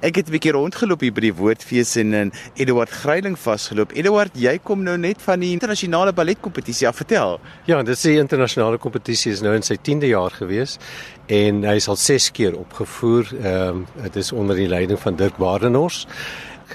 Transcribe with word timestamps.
Ek 0.00 0.16
het 0.16 0.28
'n 0.28 0.32
bietjie 0.32 0.52
rondgeloop 0.52 1.00
hier 1.00 1.12
by 1.12 1.20
die 1.20 1.34
Woordfees 1.34 1.96
en 1.96 2.14
in 2.14 2.32
Eduard 2.56 2.88
Greiling 2.88 3.36
vasgeloop. 3.38 3.92
Eduard, 3.92 4.30
jy 4.32 4.58
kom 4.62 4.82
nou 4.82 4.96
net 4.96 5.20
van 5.22 5.40
die 5.40 5.52
internasionale 5.52 6.12
balletkompetisie 6.12 6.88
af, 6.88 6.96
vertel. 6.96 7.38
Ja, 7.66 7.82
dit 7.82 7.94
is 7.94 8.00
die 8.00 8.16
internasionale 8.16 8.78
kompetisie 8.78 9.32
is 9.32 9.42
nou 9.42 9.54
in 9.54 9.62
sy 9.62 9.76
10de 9.76 10.06
jaar 10.06 10.30
gewees 10.30 10.78
en 11.26 11.64
hy 11.64 11.74
is 11.74 11.88
al 11.88 11.96
6 11.96 12.30
keer 12.30 12.56
opgevoer. 12.56 13.28
Ehm 13.42 13.68
um, 13.68 13.86
dit 14.02 14.16
is 14.16 14.32
onder 14.32 14.56
die 14.56 14.68
leiding 14.68 14.98
van 14.98 15.16
Dirk 15.16 15.36
Badenhorst 15.36 16.08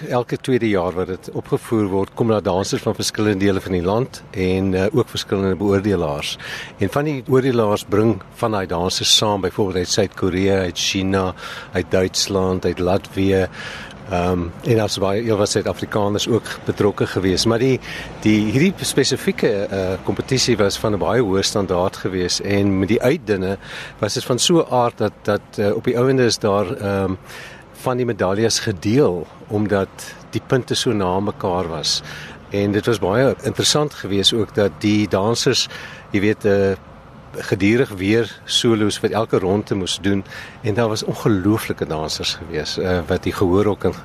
elke 0.09 0.37
tweede 0.37 0.69
jaar 0.69 0.93
wat 0.93 1.07
dit 1.07 1.29
opgevoer 1.33 1.87
word, 1.91 2.13
kom 2.13 2.27
daar 2.27 2.43
dansers 2.43 2.81
van 2.81 2.95
verskillende 2.95 3.45
dele 3.45 3.61
van 3.61 3.71
die 3.71 3.83
land 3.83 4.23
en 4.31 4.73
uh, 4.73 4.85
ook 4.91 5.09
verskillende 5.09 5.55
beoordelaars. 5.55 6.37
En 6.77 6.89
van 6.89 7.03
die 7.03 7.23
beoordelaars 7.23 7.85
bring 7.89 8.21
van 8.33 8.51
daai 8.51 8.67
dansers 8.67 9.15
saam, 9.17 9.41
byvoorbeeld 9.41 9.77
uit 9.77 9.89
Suid-Korea, 9.89 10.59
uit 10.59 10.77
China, 10.77 11.33
uit 11.71 11.85
Duitsland, 11.89 12.65
uit 12.65 12.79
Latvië. 12.79 13.47
Ehm 14.09 14.31
um, 14.31 14.51
en 14.63 14.79
as 14.79 14.99
baie 15.01 15.23
heel 15.25 15.37
wat 15.37 15.49
Suid-Afrikaners 15.49 16.27
ook 16.29 16.49
betrokke 16.65 17.07
gewees, 17.09 17.45
maar 17.49 17.59
die 17.59 17.79
die 18.21 18.51
hierdie 18.51 18.85
spesifieke 18.85 19.49
uh 19.71 19.95
kompetisie 20.05 20.57
was 20.57 20.77
van 20.77 20.93
'n 20.93 21.01
baie 21.01 21.23
hoë 21.25 21.41
standaard 21.41 21.97
gewees 21.97 22.41
en 22.41 22.79
met 22.79 22.87
die 22.87 23.01
uitdinne 23.01 23.57
was 23.99 24.13
dit 24.13 24.23
van 24.23 24.39
so 24.39 24.61
'n 24.61 24.69
aard 24.69 24.97
dat 24.97 25.13
dat 25.23 25.57
uh, 25.57 25.75
op 25.75 25.83
die 25.83 25.97
ouende 25.97 26.25
is 26.25 26.37
daar 26.37 26.69
ehm 26.77 27.03
um, 27.03 27.17
van 27.85 28.01
die 28.01 28.07
medaljes 28.07 28.59
gedeel 28.65 29.23
omdat 29.47 30.09
die 30.33 30.41
punte 30.41 30.75
so 30.75 30.93
na 30.93 31.19
mekaar 31.19 31.69
was. 31.69 32.01
En 32.49 32.73
dit 32.73 32.85
was 32.85 32.99
baie 32.99 33.35
interessant 33.43 33.93
geweest 33.93 34.33
ook 34.33 34.55
dat 34.55 34.81
die 34.83 35.07
dansers, 35.07 35.67
jy 36.11 36.21
weet, 36.23 36.45
uh, 36.45 36.73
gedurig 37.49 37.91
weer 37.99 38.29
solos 38.45 38.97
vir 39.03 39.11
elke 39.11 39.39
ronde 39.43 39.75
moes 39.75 39.97
doen 40.01 40.23
en 40.63 40.77
daar 40.77 40.87
was 40.87 41.03
ongelooflike 41.03 41.85
dansers 41.85 42.37
geweest 42.39 42.79
uh, 42.79 43.01
wat 43.09 43.25
die 43.27 43.33
gehoor 43.35 43.73
ook 43.73 43.89
en 43.89 43.97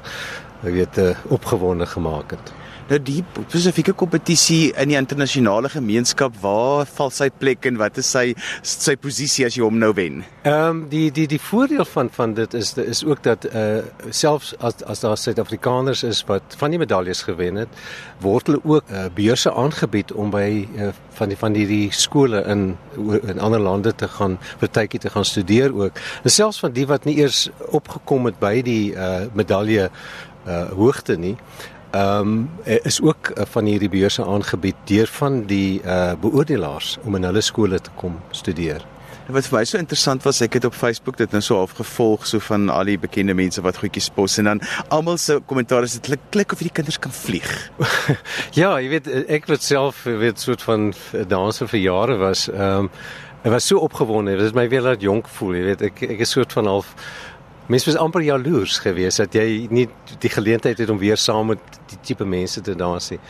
jy 0.64 0.72
weet 0.80 0.98
uh, 0.98 1.12
opgewonde 1.30 1.86
gemaak 1.86 2.34
het. 2.34 2.52
Nou 2.90 2.98
die 3.06 3.20
spesifieke 3.36 3.92
kompetisie 3.94 4.72
in 4.82 4.90
die 4.90 4.96
internasionale 4.98 5.68
gemeenskap, 5.70 6.34
waar 6.42 6.88
val 6.90 7.12
sy 7.14 7.28
plek 7.30 7.68
en 7.70 7.78
wat 7.78 8.00
is 8.02 8.10
sy 8.10 8.32
sy 8.66 8.96
posisie 8.98 9.46
as 9.46 9.54
jy 9.54 9.62
hom 9.62 9.78
nou 9.78 9.92
wen? 9.94 10.24
Ehm 10.42 10.64
um, 10.72 10.80
die 10.90 11.04
die 11.14 11.28
die 11.30 11.38
voordeel 11.38 11.86
van 11.86 12.10
van 12.10 12.34
dit 12.34 12.56
is 12.58 12.74
is 12.82 13.04
ook 13.06 13.22
dat 13.28 13.46
uh 13.46 13.86
selfs 14.10 14.56
as 14.58 14.82
as 14.82 15.04
daar 15.06 15.16
Suid-Afrikaners 15.22 16.02
is 16.10 16.24
wat 16.26 16.58
van 16.58 16.74
die 16.74 16.82
medaljes 16.82 17.22
gewen 17.30 17.62
het, 17.62 17.80
word 18.26 18.50
hulle 18.50 18.64
ook 18.64 18.90
uh, 18.90 19.06
beurse 19.14 19.54
aangebied 19.54 20.10
om 20.12 20.34
by 20.34 20.66
uh, 20.74 20.90
van 21.14 21.30
die 21.30 21.38
van 21.38 21.54
hierdie 21.54 21.92
skole 21.94 22.42
in 22.42 22.72
in 23.22 23.38
ander 23.38 23.62
lande 23.70 23.94
te 23.94 24.10
gaan 24.18 24.40
vir 24.58 24.78
tydjie 24.80 25.06
te 25.06 25.14
gaan 25.14 25.24
studeer 25.24 25.70
ook. 25.70 26.06
En 26.24 26.30
selfs 26.30 26.58
van 26.58 26.74
die 26.74 26.90
wat 26.90 27.06
nie 27.06 27.20
eers 27.22 27.50
opgekom 27.70 28.26
het 28.26 28.42
by 28.42 28.56
die 28.66 28.96
uh 28.96 29.28
medalje 29.30 29.92
uh 30.48 30.64
hoogte 30.74 31.14
nie 31.16 31.36
ehm 31.90 32.20
um, 32.20 32.50
is 32.64 33.00
ook 33.02 33.32
uh, 33.34 33.44
van 33.44 33.64
hierdie 33.64 33.90
beurse 33.90 34.24
aangebied 34.24 34.76
deur 34.86 35.06
van 35.06 35.42
die 35.50 35.82
uh 35.82 36.12
beoordelaars 36.20 36.98
om 37.04 37.14
in 37.18 37.26
hulle 37.26 37.40
skole 37.40 37.80
te 37.80 37.90
kom 37.96 38.20
studeer. 38.30 38.86
En 39.30 39.36
wat 39.36 39.46
vir 39.46 39.58
my 39.60 39.64
so 39.68 39.78
interessant 39.78 40.24
was, 40.26 40.40
ek 40.42 40.56
het 40.58 40.64
op 40.66 40.74
Facebook 40.74 41.14
dit 41.20 41.30
nou 41.30 41.40
so 41.44 41.60
afgevolg 41.62 42.24
so 42.26 42.42
van 42.42 42.64
al 42.74 42.88
die 42.90 42.98
bekende 42.98 43.34
mense 43.38 43.62
wat 43.62 43.78
goedjies 43.78 44.08
pos 44.10 44.38
en 44.42 44.48
dan 44.50 44.62
almal 44.88 45.20
se 45.22 45.36
kommentaar 45.46 45.86
is 45.86 45.94
dit 45.98 46.08
klik 46.08 46.24
klik 46.34 46.54
of 46.56 46.64
die 46.66 46.72
kinders 46.74 46.98
kan 46.98 47.14
vlieg. 47.14 47.50
ja, 48.60 48.72
jy 48.82 48.88
weet 48.96 49.10
ek 49.30 49.46
het 49.50 49.62
self 49.62 50.02
weet 50.04 50.42
soort 50.42 50.62
van 50.66 50.90
danser 51.30 51.70
vir 51.70 51.84
jare 51.84 52.18
was 52.22 52.48
ehm 52.50 52.90
um, 52.90 52.94
ek 53.40 53.54
was 53.54 53.64
so 53.70 53.80
opgewonde, 53.80 54.34
dit 54.36 54.50
het 54.50 54.56
my 54.56 54.66
weer 54.68 54.82
laat 54.84 55.00
jonk 55.00 55.28
voel, 55.38 55.54
jy 55.56 55.62
weet 55.70 55.84
ek 55.88 56.02
ek 56.10 56.26
is 56.26 56.34
soort 56.34 56.52
van 56.52 56.66
half 56.68 56.90
Mens 57.70 57.84
was 57.86 57.96
amper 57.96 58.22
jaloers 58.26 58.80
geweest 58.82 59.20
dat 59.22 59.36
jy 59.38 59.68
nie 59.70 59.84
die 60.18 60.30
geleentheid 60.32 60.78
het 60.82 60.90
om 60.90 60.98
weer 60.98 61.18
saam 61.20 61.52
met 61.52 61.78
die 61.92 61.98
tipe 62.02 62.26
mense 62.26 62.60
te 62.66 62.74
dans 62.74 63.10
nie. 63.12 63.20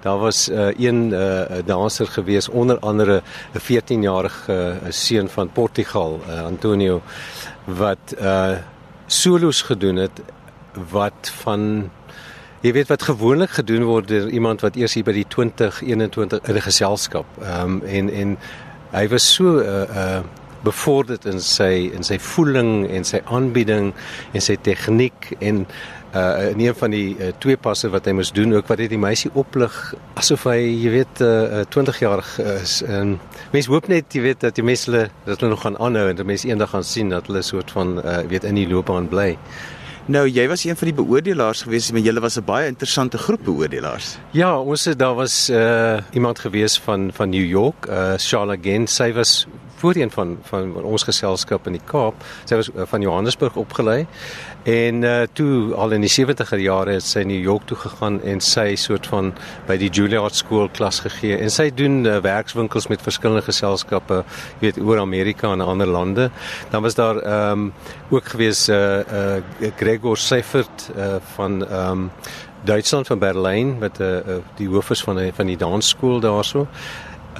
Daar 0.00 0.16
was 0.22 0.46
uh, 0.48 0.70
een 0.72 1.12
uh, 1.12 1.60
danser 1.68 2.08
geweest 2.08 2.48
onder 2.48 2.78
andere 2.78 3.20
'n 3.52 3.60
14-jarige 3.60 4.52
uh, 4.52 4.88
seun 4.88 5.28
van 5.28 5.52
Portugal, 5.52 6.20
uh, 6.28 6.44
Antonio 6.44 7.02
wat 7.64 8.14
uh 8.18 8.56
solos 9.06 9.62
gedoen 9.62 9.96
het 9.96 10.22
wat 10.90 11.32
van 11.42 11.90
jy 12.60 12.72
weet 12.72 12.88
wat 12.88 13.02
gewoonlik 13.02 13.50
gedoen 13.50 13.84
word 13.84 14.08
deur 14.08 14.28
iemand 14.28 14.60
wat 14.60 14.76
eers 14.76 14.94
hier 14.94 15.04
by 15.04 15.12
die 15.12 15.26
20 15.28 15.82
21 15.82 16.40
in 16.48 16.54
'n 16.54 16.60
geselskap 16.60 17.26
ehm 17.42 17.62
um, 17.62 17.82
en 17.82 18.10
en 18.10 18.38
hy 18.90 19.08
was 19.08 19.34
so 19.34 19.44
'n 19.44 19.66
uh, 19.66 19.96
uh, 19.96 20.20
bevorderd 20.64 21.24
in 21.30 21.40
sy 21.40 21.90
in 21.94 22.04
sy 22.06 22.18
voeling 22.18 22.86
en 22.90 23.04
sy 23.04 23.22
aanbieding 23.24 23.92
en 24.32 24.44
sy 24.44 24.56
tegniek 24.56 25.32
en 25.40 25.66
uh 26.14 26.50
in 26.50 26.60
een 26.60 26.74
van 26.74 26.90
die 26.90 27.16
uh, 27.18 27.30
twee 27.38 27.56
passe 27.56 27.88
wat 27.94 28.08
hy 28.08 28.12
moes 28.18 28.32
doen 28.34 28.52
ook 28.56 28.66
wat 28.66 28.80
het 28.82 28.90
die 28.90 28.98
meisie 28.98 29.30
oplig 29.38 29.74
asof 30.18 30.48
hy 30.50 30.58
jy 30.58 30.90
weet 30.96 31.22
uh 31.22 31.62
20 31.70 32.00
jaar 32.02 32.24
is 32.56 32.80
en 32.82 33.18
mens 33.54 33.70
hoop 33.70 33.86
net 33.88 34.10
jy 34.14 34.24
weet 34.24 34.40
dat 34.42 34.58
die 34.58 34.66
mense 34.66 34.90
hulle 34.90 35.04
dat 35.26 35.38
hulle 35.38 35.54
nog 35.54 35.62
gaan 35.62 35.78
aanhou 35.78 36.08
en 36.10 36.18
dat 36.18 36.26
mense 36.26 36.48
eendag 36.48 36.74
gaan 36.74 36.86
sien 36.86 37.14
dat 37.14 37.30
hulle 37.30 37.42
soort 37.46 37.70
van 37.70 38.00
uh 38.02 38.22
weet 38.30 38.44
in 38.44 38.58
die 38.58 38.66
loopbaan 38.68 39.06
bly. 39.08 39.36
Nou 40.10 40.24
jy 40.26 40.48
was 40.50 40.64
een 40.64 40.74
van 40.76 40.88
die 40.88 40.96
beoordelaars 40.96 41.62
gewees, 41.62 41.90
maar 41.92 42.02
julle 42.02 42.20
was 42.20 42.36
'n 42.36 42.44
baie 42.44 42.66
interessante 42.66 43.18
groep 43.18 43.44
beoordelaars. 43.44 44.18
Ja, 44.32 44.58
ons 44.58 44.84
het 44.84 44.98
daar 44.98 45.14
was 45.14 45.50
uh 45.50 46.00
iemand 46.12 46.38
gewees 46.38 46.80
van 46.80 47.10
van 47.12 47.28
New 47.30 47.46
York, 47.46 47.86
uh 47.86 48.14
Charlotte 48.16 48.62
Gent. 48.62 48.90
Sy 48.90 49.12
was 49.12 49.46
voorheen 49.80 50.10
van 50.10 50.36
van 50.48 50.74
ons 50.82 51.04
geselskap 51.08 51.66
in 51.66 51.78
die 51.78 51.84
Kaap. 51.90 52.24
Sy 52.48 52.58
was 52.60 52.70
uh, 52.72 52.86
van 52.90 53.04
Johannesburg 53.04 53.56
opgelei 53.60 54.06
en 54.68 55.02
uh, 55.02 55.22
toe 55.32 55.74
al 55.74 55.96
in 55.96 56.04
die 56.04 56.12
70er 56.12 56.60
jare 56.60 56.98
het 56.98 57.06
sy 57.06 57.22
New 57.28 57.40
York 57.40 57.64
toe 57.70 57.78
gegaan 57.80 58.20
en 58.22 58.42
sy 58.44 58.74
soort 58.80 59.08
van 59.10 59.32
by 59.68 59.78
die 59.80 59.88
Juilliard 59.88 60.36
School 60.36 60.68
klas 60.76 61.00
gegee 61.04 61.38
en 61.40 61.52
sy 61.52 61.70
doen 61.74 62.02
uh, 62.04 62.18
werkswinkels 62.24 62.90
met 62.92 63.04
verskillende 63.04 63.44
geselskappe, 63.46 64.22
jy 64.60 64.68
weet 64.68 64.82
oor 64.84 65.00
Amerika 65.00 65.52
en 65.54 65.64
ander 65.64 65.88
lande. 65.88 66.30
Dan 66.70 66.84
was 66.84 66.98
daar 66.98 67.22
ehm 67.22 67.50
um, 67.50 67.72
ook 68.10 68.24
gewees 68.34 68.68
uh, 68.68 68.76
uh 69.00 69.72
Gregor 69.76 70.16
Seifert 70.16 70.90
uh, 70.96 71.16
van 71.34 71.66
ehm 71.66 71.90
um, 71.90 72.10
Duitsland 72.62 73.06
van 73.06 73.18
Berlyn 73.18 73.78
met 73.78 73.98
'n 73.98 74.02
uh, 74.02 74.34
die 74.56 74.68
hoof 74.68 74.90
is 74.90 75.02
van 75.02 75.16
die, 75.16 75.32
van 75.32 75.46
die 75.46 75.56
dansskool 75.56 76.20
daarso. 76.20 76.66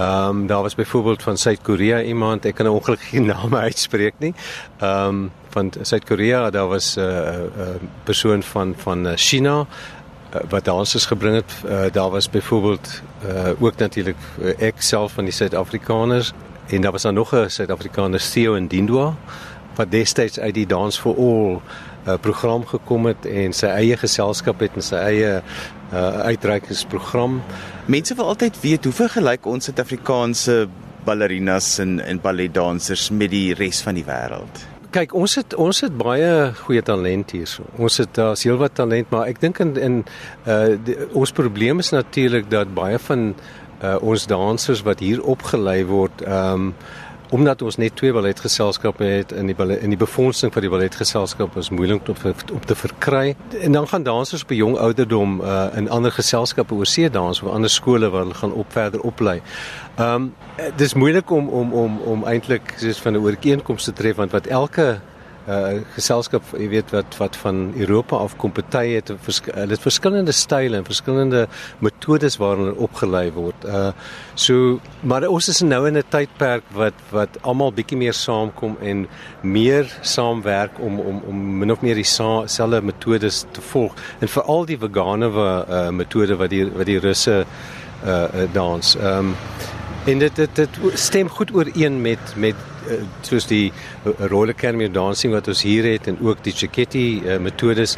Ehm 0.00 0.28
um, 0.28 0.46
daar 0.46 0.62
was 0.62 0.74
byvoorbeeld 0.74 1.22
van 1.22 1.36
Suid-Korea 1.36 2.02
iemand, 2.02 2.44
ek 2.44 2.54
kan 2.54 2.64
nou 2.64 2.76
ongelukkig 2.76 3.08
geen 3.08 3.26
name 3.36 3.56
uitspreek 3.56 4.14
nie. 4.18 4.34
Ehm 4.78 5.06
um, 5.06 5.30
van 5.48 5.72
Suid-Korea, 5.82 6.50
daar 6.50 6.68
was 6.68 6.96
'n 6.96 7.00
uh, 7.00 7.06
uh, 7.06 7.68
persoon 8.04 8.42
van 8.42 8.74
van 8.76 9.06
uh, 9.06 9.12
China 9.14 9.58
uh, 9.58 10.40
wat 10.48 10.64
dansers 10.64 11.06
gebring 11.06 11.34
het. 11.34 11.52
Uh, 11.64 11.92
daar 11.92 12.10
was 12.10 12.30
byvoorbeeld 12.30 13.02
uh, 13.26 13.62
ook 13.62 13.76
natuurlik 13.76 14.16
uh, 14.38 14.52
ek 14.58 14.80
self 14.80 15.12
van 15.12 15.24
die 15.24 15.32
Suid-Afrikaners 15.32 16.32
en 16.66 16.80
daar 16.80 16.92
was 16.92 17.02
dan 17.02 17.14
nog 17.14 17.34
'n 17.34 17.48
Suid-Afrikaner 17.48 18.30
Theo 18.30 18.58
Ndindwa 18.58 19.14
wat 19.74 19.90
destyds 19.90 20.38
uit 20.38 20.54
die 20.54 20.66
Dance 20.66 21.00
for 21.00 21.16
All 21.16 21.60
uh, 22.06 22.16
program 22.20 22.64
gekom 22.66 23.10
het 23.10 23.26
en 23.26 23.52
sy 23.56 23.66
eie 23.66 23.96
geselskap 24.00 24.60
het 24.64 24.76
en 24.78 24.86
sy 24.86 24.96
eie 24.96 25.32
uh, 25.40 26.20
uitreikingsprogram. 26.30 27.40
Mense 27.90 28.14
wil 28.14 28.32
altyd 28.32 28.60
weet 28.62 28.84
hoe 28.88 28.94
vergelyk 28.94 29.46
ons 29.46 29.70
Suid-Afrikaanse 29.70 30.66
ballerinas 31.04 31.78
en 31.82 31.98
en 32.00 32.20
balletdansers 32.20 33.10
met 33.10 33.32
die 33.32 33.54
res 33.58 33.80
van 33.86 33.98
die 33.98 34.04
wêreld. 34.06 34.66
Kyk, 34.90 35.12
ons 35.14 35.36
het 35.38 35.54
ons 35.54 35.80
het 35.84 35.94
baie 35.94 36.50
goeie 36.64 36.82
talent 36.82 37.30
hier. 37.30 37.50
Ons 37.78 38.00
het 38.02 38.10
daar's 38.18 38.42
heelwat 38.42 38.74
talent, 38.74 39.10
maar 39.14 39.28
ek 39.30 39.38
dink 39.42 39.60
in 39.62 39.76
in 39.78 39.98
uh 40.50 40.74
die, 40.84 40.96
ons 41.14 41.32
probleem 41.32 41.78
is 41.78 41.92
natuurlik 41.94 42.50
dat 42.50 42.74
baie 42.74 42.98
van 43.06 43.30
uh 43.82 43.96
ons 44.02 44.26
dansers 44.26 44.82
wat 44.82 45.00
hier 45.00 45.22
opgelei 45.22 45.84
word, 45.86 46.26
ehm 46.26 46.70
um, 46.70 46.74
omdat 47.30 47.62
ons 47.62 47.76
net 47.76 47.94
twee 47.96 48.12
balletgeselskappe 48.12 49.04
het 49.04 49.32
in 49.32 49.50
die 49.50 49.54
ballet, 49.54 49.82
in 49.84 49.92
die 49.94 49.98
befondsing 49.98 50.52
vir 50.52 50.66
die 50.66 50.70
balletgeselskap 50.72 51.56
is 51.60 51.70
moeilik 51.70 52.08
om 52.10 52.16
om 52.52 52.64
te 52.66 52.74
verkry. 52.74 53.36
En 53.60 53.72
dan 53.72 53.88
gaan 53.88 54.02
dansers 54.06 54.42
op 54.42 54.54
jong 54.54 54.76
ouderdom 54.78 55.40
uh, 55.40 55.68
in 55.78 55.90
ander 55.90 56.12
geselskappe 56.12 56.74
oorsee 56.74 57.10
dans 57.10 57.42
of 57.42 57.52
ander 57.52 57.70
skole 57.70 58.10
waar 58.10 58.26
hulle 58.26 58.34
gaan 58.34 58.52
op 58.52 58.72
verder 58.72 59.00
oplei. 59.00 59.40
Ehm 59.96 60.14
um, 60.14 60.34
dis 60.76 60.94
moeilik 60.94 61.30
om 61.30 61.48
om 61.48 61.72
om 61.72 62.00
om 62.00 62.24
eintlik 62.24 62.74
soos 62.76 62.98
van 63.00 63.12
'n 63.12 63.22
ooreenkoms 63.22 63.84
te 63.84 63.92
tref 63.92 64.16
want 64.16 64.30
wat 64.30 64.46
elke 64.46 65.00
uh 65.50 65.80
geselskap 65.94 66.52
jy 66.58 66.68
weet 66.72 66.92
wat 66.94 67.16
wat 67.18 67.36
van 67.42 67.72
Europa 67.76 68.16
af 68.16 68.36
kom 68.40 68.52
party 68.54 68.84
het 68.94 69.10
hulle 69.10 69.74
het 69.74 69.82
verskillende 69.82 70.34
style 70.36 70.76
en 70.78 70.86
verskillende 70.86 71.46
metodes 71.78 72.38
waarin 72.40 72.68
hulle 72.68 72.84
opgelei 72.86 73.26
word. 73.34 73.64
Uh 73.64 73.90
so 74.34 74.78
maar 75.02 75.26
ons 75.28 75.48
is 75.48 75.62
nou 75.62 75.86
in 75.88 75.98
'n 75.98 76.06
tydperk 76.08 76.64
wat 76.74 76.94
wat 77.10 77.40
almal 77.42 77.72
bietjie 77.72 77.98
meer 77.98 78.14
saamkom 78.14 78.76
en 78.80 79.06
meer 79.42 79.90
saamwerk 80.00 80.78
om 80.78 81.00
om 81.00 81.22
om 81.26 81.58
min 81.58 81.72
of 81.72 81.82
meer 81.82 81.94
dieselfde 81.94 82.82
metodes 82.82 83.44
te 83.52 83.60
volg 83.60 83.94
en 84.20 84.28
veral 84.28 84.64
die 84.66 84.78
vegane 84.78 85.28
uh 85.28 85.88
metode 85.90 86.36
wat 86.36 86.50
die 86.50 86.64
wat 86.64 86.86
die 86.86 87.00
russe 87.00 87.44
uh 88.04 88.46
dans. 88.52 88.96
Ehm 88.96 89.18
um, 89.18 89.36
en 90.04 90.18
dit 90.18 90.36
dit 90.36 90.56
dit 90.56 90.78
stem 90.94 91.28
goed 91.28 91.54
ooreen 91.54 92.00
met 92.00 92.34
met 92.36 92.54
soos 93.26 93.46
die 93.50 93.72
roller 94.30 94.54
camera 94.54 94.88
dancing 94.92 95.34
wat 95.34 95.48
ons 95.48 95.62
hier 95.66 95.86
het 95.88 96.08
en 96.10 96.18
ook 96.24 96.42
die 96.44 96.52
Chiquetti 96.56 97.04
uh, 97.24 97.38
metodes 97.42 97.96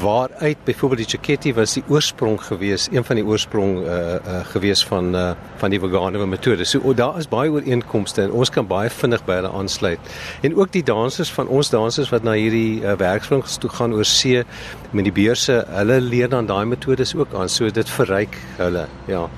waaruit 0.00 0.64
byvoorbeeld 0.64 1.04
die 1.04 1.08
Chiquetti 1.14 1.54
was 1.54 1.76
die 1.78 1.84
oorsprong 1.88 2.40
gewees, 2.42 2.88
een 2.92 3.04
van 3.04 3.20
die 3.20 3.24
oorsprong 3.24 3.76
uh, 3.84 4.16
uh, 4.16 4.40
gewees 4.52 4.84
van 4.86 5.14
uh, 5.14 5.30
van 5.60 5.70
die 5.70 5.80
vegane 5.80 6.26
metode. 6.26 6.64
So 6.64 6.80
oh, 6.82 6.96
daar 6.96 7.18
is 7.18 7.28
baie 7.30 7.50
ooreenkomste 7.50 8.24
en 8.26 8.34
ons 8.34 8.50
kan 8.50 8.66
baie 8.66 8.90
vinnig 8.90 9.24
by 9.26 9.38
hulle 9.40 9.52
aansluit. 9.54 10.12
En 10.42 10.56
ook 10.56 10.72
die 10.74 10.82
dansers 10.82 11.32
van 11.32 11.48
ons 11.48 11.70
dansers 11.70 12.10
wat 12.14 12.26
na 12.26 12.36
hierdie 12.38 12.82
uh, 12.82 12.96
werkswinkels 13.00 13.58
toe 13.62 13.70
gaan 13.70 13.94
oor 13.94 14.08
see 14.08 14.42
met 14.92 15.08
die 15.08 15.14
beurse, 15.14 15.62
hulle 15.74 16.00
leer 16.00 16.30
dan 16.32 16.46
daai 16.50 16.64
metodes 16.70 17.14
ook 17.14 17.34
aan. 17.34 17.48
So 17.48 17.70
dit 17.70 17.90
verryk 17.98 18.38
hulle. 18.58 18.88
Ja. 19.10 19.28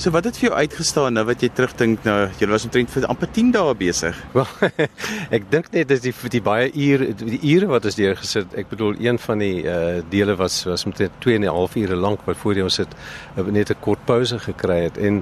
So 0.00 0.08
wat 0.14 0.24
het 0.24 0.38
vir 0.40 0.46
jou 0.46 0.56
uitgestaan 0.56 1.12
nou 1.12 1.26
wat 1.28 1.42
jy 1.44 1.50
terugdink 1.52 2.06
nou 2.08 2.14
jy 2.40 2.46
was 2.48 2.62
omtrent 2.64 2.88
vir 2.88 3.04
amper 3.12 3.28
10 3.36 3.50
dae 3.52 3.74
besig. 3.76 4.16
Wel 4.32 4.46
ek 5.36 5.50
dink 5.52 5.68
net 5.74 5.90
dis 5.90 6.00
die 6.06 6.12
die 6.32 6.40
baie 6.40 6.70
ure 6.72 7.10
die 7.18 7.40
ure 7.50 7.68
wat 7.68 7.84
ons 7.90 7.98
deur 7.98 8.16
gesit. 8.16 8.54
Ek 8.56 8.70
bedoel 8.70 8.96
een 8.96 9.20
van 9.20 9.44
die 9.44 9.66
uh 9.68 9.98
dele 10.08 10.38
was 10.40 10.62
was 10.64 10.86
omtrent 10.88 11.20
2 11.20 11.36
en 11.36 11.44
'n 11.44 11.52
half 11.52 11.76
ure 11.76 12.00
lank 12.00 12.24
wat 12.24 12.40
voor 12.40 12.62
ons 12.64 12.80
het 12.80 12.96
uh, 13.36 13.44
net 13.44 13.74
'n 13.76 13.80
kort 13.84 14.00
pouse 14.08 14.38
gekry 14.38 14.80
het 14.88 14.96
en 14.96 15.20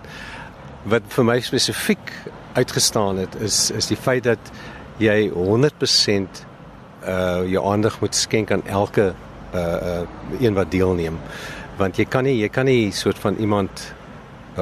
wat 0.87 1.03
vir 1.11 1.25
my 1.25 1.41
spesifiek 1.41 2.15
uitgestaan 2.55 3.19
het 3.19 3.35
is 3.35 3.73
is 3.75 3.91
die 3.91 3.99
feit 3.99 4.31
dat 4.31 4.55
jy 5.03 5.31
100% 5.35 6.47
uh 7.03 7.43
jou 7.51 7.67
aandag 7.67 8.01
moet 8.01 8.15
skenk 8.15 8.53
aan 8.53 8.67
elke 8.67 9.11
uh 9.55 9.59
uh 9.59 10.03
een 10.39 10.55
wat 10.55 10.71
deelneem 10.71 11.19
want 11.79 11.97
jy 11.97 12.05
kan 12.05 12.25
nie 12.25 12.39
jy 12.39 12.49
kan 12.49 12.65
nie 12.65 12.93
soort 12.93 13.19
van 13.19 13.35
iemand 13.43 13.98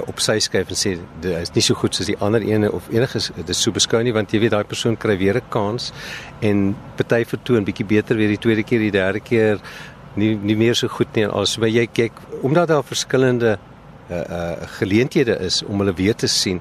op 0.06 0.20
sy 0.20 0.38
skuif 0.38 0.70
en 0.72 0.78
sê 0.78 0.94
dit 1.20 1.32
is 1.40 1.52
nie 1.54 1.64
so 1.64 1.74
goed 1.74 1.94
soos 1.94 2.06
die 2.10 2.18
ander 2.20 2.42
ene 2.42 2.70
of 2.72 2.88
enige 2.92 3.20
dis 3.46 3.62
so 3.62 3.72
beskou 3.72 4.02
nie 4.02 4.14
want 4.16 4.32
jy 4.32 4.40
weet 4.44 4.54
daai 4.56 4.64
persoon 4.64 4.96
kry 4.96 5.16
weer 5.18 5.36
'n 5.36 5.48
kans 5.50 5.92
en 6.40 6.76
party 6.96 7.24
vertoon 7.24 7.64
bietjie 7.64 7.86
beter 7.86 8.16
weer 8.16 8.28
die 8.28 8.42
tweede 8.44 8.62
keer 8.62 8.80
die 8.80 8.90
derde 8.90 9.20
keer 9.20 9.60
nie 10.16 10.34
nie 10.34 10.56
meer 10.56 10.74
so 10.74 10.88
goed 10.88 11.14
nie 11.14 11.24
en 11.24 11.30
alles 11.30 11.58
maar 11.58 11.68
jy 11.68 11.86
kyk 11.86 12.12
omdat 12.42 12.68
daar 12.68 12.84
verskillende 12.84 13.58
uh 14.10 14.16
uh 14.16 14.56
geleenthede 14.78 15.38
is 15.40 15.62
om 15.62 15.78
hulle 15.78 15.94
weer 15.94 16.14
te 16.14 16.26
sien 16.26 16.60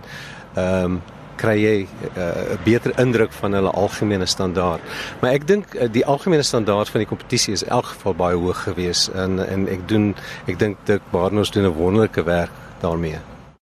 ehm 0.56 0.86
um, 0.86 1.02
kry 1.36 1.56
jy 1.60 1.78
'n 1.84 2.20
uh, 2.20 2.58
beter 2.64 3.00
indruk 3.00 3.32
van 3.32 3.54
hulle 3.54 3.72
algemene 3.72 4.26
standaard. 4.26 4.82
Maar 5.22 5.32
ek 5.32 5.48
dink 5.48 5.74
uh, 5.76 5.88
die 5.92 6.06
algemene 6.06 6.44
standaard 6.44 6.90
van 6.90 7.04
die 7.04 7.08
kompetisie 7.08 7.54
is 7.54 7.64
in 7.64 7.70
elk 7.70 7.86
geval 7.86 8.16
baie 8.16 8.36
hoog 8.36 8.64
geweest 8.64 9.12
en 9.14 9.40
en 9.48 9.68
ek 9.68 9.88
doen 9.88 10.16
ek 10.48 10.60
dink 10.60 10.78
Dirk 10.86 11.04
Barnard 11.12 11.54
doen 11.54 11.66
'n 11.66 11.76
wonderlike 11.76 12.24
werk 12.24 12.52
Então, 12.78 12.92
dormia. 12.92 13.35